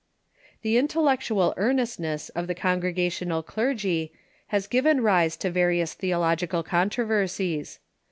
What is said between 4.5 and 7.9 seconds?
given rise to various theological controversies.